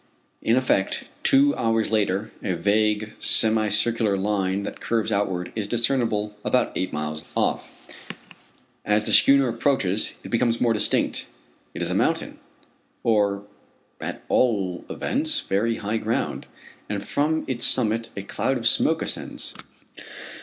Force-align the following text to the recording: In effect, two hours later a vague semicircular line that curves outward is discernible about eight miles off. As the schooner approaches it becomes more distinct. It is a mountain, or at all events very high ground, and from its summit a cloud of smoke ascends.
In 0.41 0.55
effect, 0.55 1.09
two 1.21 1.55
hours 1.55 1.91
later 1.91 2.31
a 2.41 2.55
vague 2.55 3.13
semicircular 3.19 4.17
line 4.17 4.63
that 4.63 4.79
curves 4.79 5.11
outward 5.11 5.51
is 5.55 5.67
discernible 5.67 6.35
about 6.43 6.71
eight 6.75 6.91
miles 6.91 7.23
off. 7.35 7.69
As 8.83 9.03
the 9.03 9.13
schooner 9.13 9.47
approaches 9.47 10.13
it 10.23 10.29
becomes 10.31 10.59
more 10.59 10.73
distinct. 10.73 11.27
It 11.75 11.83
is 11.83 11.91
a 11.91 11.93
mountain, 11.93 12.39
or 13.03 13.43
at 13.99 14.23
all 14.27 14.85
events 14.89 15.41
very 15.41 15.75
high 15.75 15.97
ground, 15.97 16.47
and 16.89 17.03
from 17.03 17.43
its 17.47 17.63
summit 17.63 18.09
a 18.17 18.23
cloud 18.23 18.57
of 18.57 18.67
smoke 18.67 19.03
ascends. 19.03 19.53